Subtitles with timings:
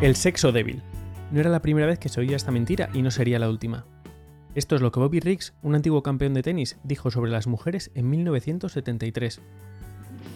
[0.00, 0.82] El sexo débil.
[1.30, 3.86] No era la primera vez que se oía esta mentira y no sería la última.
[4.54, 7.90] Esto es lo que Bobby Riggs, un antiguo campeón de tenis, dijo sobre las mujeres
[7.94, 9.40] en 1973.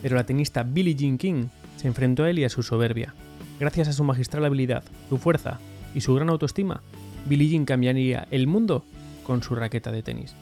[0.00, 1.46] Pero la tenista Billie Jean King
[1.76, 3.14] se enfrentó a él y a su soberbia.
[3.58, 5.58] Gracias a su magistral habilidad, su fuerza
[5.94, 6.82] y su gran autoestima,
[7.26, 8.84] Billie Jean cambiaría el mundo
[9.24, 10.34] con su raqueta de tenis.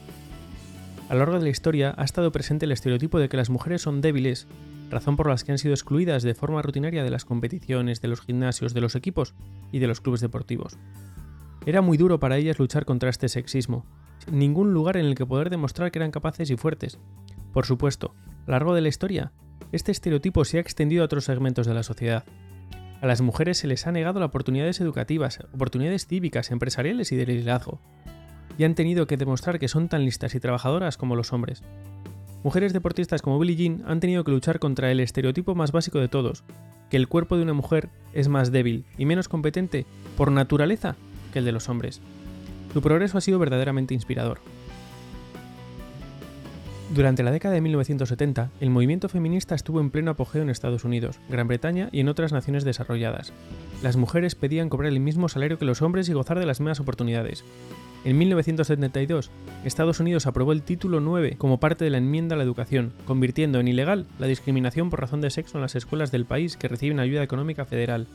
[1.09, 3.81] A lo largo de la historia ha estado presente el estereotipo de que las mujeres
[3.81, 4.47] son débiles
[4.89, 8.21] razón por las que han sido excluidas de forma rutinaria de las competiciones, de los
[8.21, 9.35] gimnasios, de los equipos
[9.71, 10.77] y de los clubes deportivos.
[11.65, 13.85] Era muy duro para ellas luchar contra este sexismo,
[14.25, 16.99] sin ningún lugar en el que poder demostrar que eran capaces y fuertes.
[17.53, 19.31] Por supuesto, a lo largo de la historia,
[19.71, 22.23] este estereotipo se ha extendido a otros segmentos de la sociedad.
[23.01, 27.25] A las mujeres se les ha negado las oportunidades educativas, oportunidades cívicas, empresariales y de
[27.25, 27.81] liderazgo,
[28.57, 31.63] y han tenido que demostrar que son tan listas y trabajadoras como los hombres.
[32.43, 36.07] Mujeres deportistas como Billie Jean han tenido que luchar contra el estereotipo más básico de
[36.07, 36.43] todos,
[36.89, 40.95] que el cuerpo de una mujer es más débil y menos competente por naturaleza
[41.33, 42.01] que el de los hombres.
[42.73, 44.39] Su progreso ha sido verdaderamente inspirador.
[46.93, 51.19] Durante la década de 1970, el movimiento feminista estuvo en pleno apogeo en Estados Unidos,
[51.27, 53.33] Gran Bretaña y en otras naciones desarrolladas.
[53.83, 56.79] Las mujeres pedían cobrar el mismo salario que los hombres y gozar de las mismas
[56.79, 57.43] oportunidades.
[58.07, 59.31] En 1972,
[59.65, 63.59] Estados Unidos aprobó el Título 9 como parte de la enmienda a la educación, convirtiendo
[63.59, 67.01] en ilegal la discriminación por razón de sexo en las escuelas del país que reciben
[67.01, 68.07] ayuda económica federal.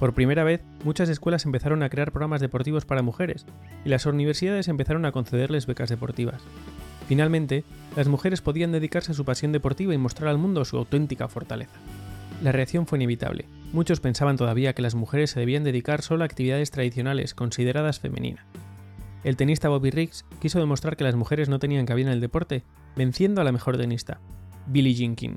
[0.00, 3.46] Por primera vez, muchas escuelas empezaron a crear programas deportivos para mujeres,
[3.84, 6.42] y las universidades empezaron a concederles becas deportivas.
[7.06, 7.62] Finalmente,
[7.94, 11.78] las mujeres podían dedicarse a su pasión deportiva y mostrar al mundo su auténtica fortaleza.
[12.42, 13.44] La reacción fue inevitable.
[13.72, 18.44] Muchos pensaban todavía que las mujeres se debían dedicar solo a actividades tradicionales consideradas femeninas.
[19.24, 22.64] El tenista Bobby Riggs quiso demostrar que las mujeres no tenían cabida en el deporte,
[22.96, 24.20] venciendo a la mejor tenista,
[24.66, 25.36] Billie Jean King.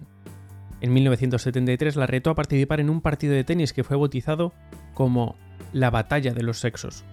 [0.81, 4.53] En 1973 la retó a participar en un partido de tenis que fue bautizado
[4.93, 5.35] como
[5.71, 7.03] la batalla de los sexos.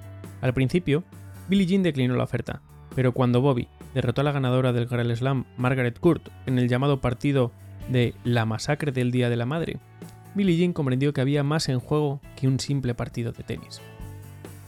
[0.40, 1.04] Al principio,
[1.48, 2.62] Billie Jean declinó la oferta,
[2.94, 7.00] pero cuando Bobby derrotó a la ganadora del Grand Slam, Margaret Court, en el llamado
[7.00, 7.52] partido
[7.90, 9.78] de la masacre del Día de la Madre,
[10.34, 13.82] Billie Jean comprendió que había más en juego que un simple partido de tenis.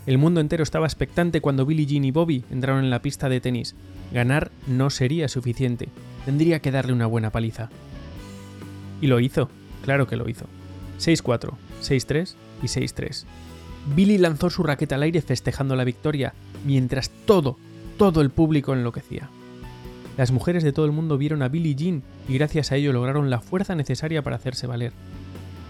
[0.07, 3.41] El mundo entero estaba expectante cuando Billie Jean y Bobby entraron en la pista de
[3.41, 3.75] tenis.
[4.13, 5.89] Ganar no sería suficiente,
[6.27, 7.71] tendría que darle una buena paliza.
[9.01, 9.49] Y lo hizo,
[9.83, 10.47] claro que lo hizo.
[11.01, 13.25] 6-4, 6-3 y 6-3.
[13.97, 16.35] Billy lanzó su raqueta al aire festejando la victoria,
[16.67, 17.57] mientras todo,
[17.97, 19.31] todo el público enloquecía.
[20.17, 23.31] Las mujeres de todo el mundo vieron a Billie Jean y gracias a ello lograron
[23.31, 24.93] la fuerza necesaria para hacerse valer.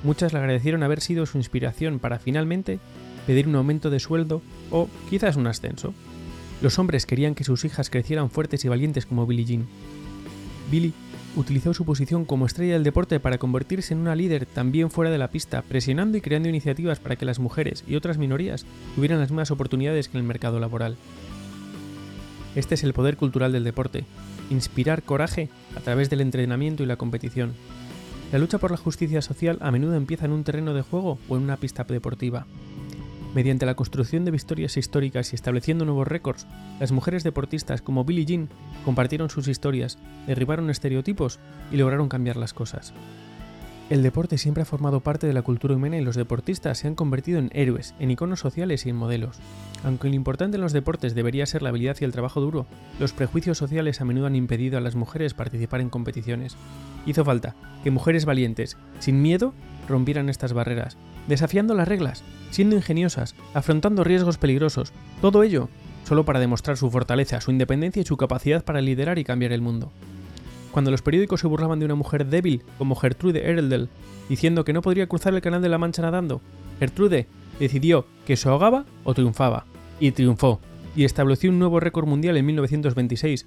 [0.02, 2.78] Muchas le agradecieron haber sido su inspiración para finalmente
[3.26, 5.94] pedir un aumento de sueldo o quizás un ascenso.
[6.62, 9.66] Los hombres querían que sus hijas crecieran fuertes y valientes como Billie Jean.
[10.70, 10.92] Billie
[11.36, 15.18] utilizó su posición como estrella del deporte para convertirse en una líder también fuera de
[15.18, 19.30] la pista, presionando y creando iniciativas para que las mujeres y otras minorías tuvieran las
[19.30, 20.96] mismas oportunidades que en el mercado laboral.
[22.54, 24.04] Este es el poder cultural del deporte,
[24.50, 27.52] inspirar coraje a través del entrenamiento y la competición.
[28.32, 31.36] La lucha por la justicia social a menudo empieza en un terreno de juego o
[31.36, 32.46] en una pista deportiva.
[33.34, 36.46] Mediante la construcción de victorias históricas y estableciendo nuevos récords,
[36.78, 38.48] las mujeres deportistas como Billie Jean
[38.84, 41.40] compartieron sus historias, derribaron estereotipos
[41.72, 42.94] y lograron cambiar las cosas.
[43.90, 46.94] El deporte siempre ha formado parte de la cultura humana y los deportistas se han
[46.94, 49.40] convertido en héroes, en iconos sociales y en modelos.
[49.82, 52.66] Aunque lo importante en los deportes debería ser la habilidad y el trabajo duro,
[52.98, 56.56] los prejuicios sociales a menudo han impedido a las mujeres participar en competiciones.
[57.04, 59.52] Hizo falta que mujeres valientes, sin miedo,
[59.86, 60.96] rompieran estas barreras,
[61.28, 65.68] desafiando las reglas, siendo ingeniosas, afrontando riesgos peligrosos, todo ello
[66.04, 69.62] solo para demostrar su fortaleza, su independencia y su capacidad para liderar y cambiar el
[69.62, 69.90] mundo.
[70.70, 73.88] Cuando los periódicos se burlaban de una mujer débil como Gertrude Erldel,
[74.28, 76.40] diciendo que no podría cruzar el canal de la Mancha nadando,
[76.78, 77.26] Gertrude
[77.58, 79.66] decidió que se ahogaba o triunfaba,
[80.00, 80.60] y triunfó,
[80.96, 83.46] y estableció un nuevo récord mundial en 1926.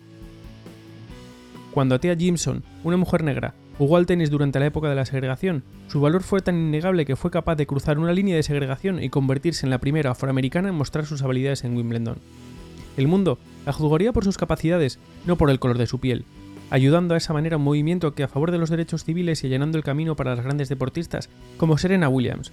[1.72, 5.64] Cuando Atea Jimson, una mujer negra, Jugó al tenis durante la época de la segregación.
[5.88, 9.10] Su valor fue tan innegable que fue capaz de cruzar una línea de segregación y
[9.10, 12.18] convertirse en la primera afroamericana en mostrar sus habilidades en Wimbledon.
[12.98, 13.38] El mundo
[13.68, 14.98] la juzgaría por sus capacidades,
[15.28, 16.26] no por el color de su piel,
[16.72, 19.78] ayudando a esa manera un movimiento que a favor de los derechos civiles y allanando
[19.78, 22.52] el camino para las grandes deportistas, como Serena Williams.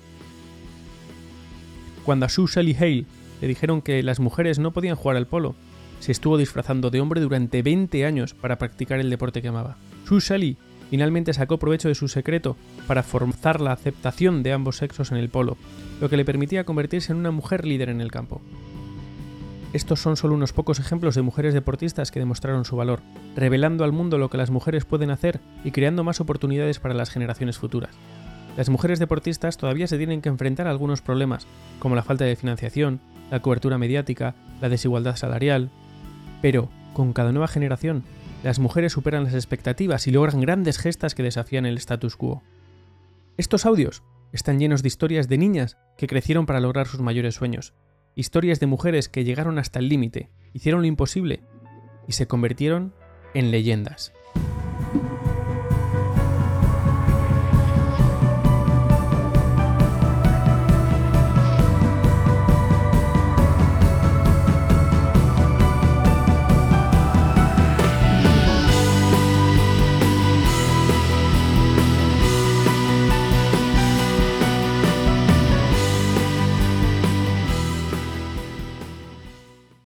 [2.04, 3.06] Cuando a Sue Shelley Hale
[3.40, 5.54] le dijeron que las mujeres no podían jugar al polo,
[6.00, 9.78] se estuvo disfrazando de hombre durante 20 años para practicar el deporte que amaba.
[10.06, 10.58] Sue Shelley
[10.94, 12.56] finalmente sacó provecho de su secreto
[12.86, 15.56] para forzar la aceptación de ambos sexos en el polo,
[16.00, 18.40] lo que le permitía convertirse en una mujer líder en el campo.
[19.72, 23.00] Estos son solo unos pocos ejemplos de mujeres deportistas que demostraron su valor,
[23.34, 27.10] revelando al mundo lo que las mujeres pueden hacer y creando más oportunidades para las
[27.10, 27.90] generaciones futuras.
[28.56, 31.48] las mujeres deportistas todavía se tienen que enfrentar a algunos problemas,
[31.80, 33.00] como la falta de financiación,
[33.32, 35.70] la cobertura mediática, la desigualdad salarial.
[36.40, 38.04] Pero, con cada nueva generación,
[38.44, 42.42] las mujeres superan las expectativas y logran grandes gestas que desafían el status quo.
[43.38, 44.02] Estos audios
[44.32, 47.72] están llenos de historias de niñas que crecieron para lograr sus mayores sueños,
[48.14, 51.40] historias de mujeres que llegaron hasta el límite, hicieron lo imposible
[52.06, 52.92] y se convirtieron
[53.32, 54.12] en leyendas.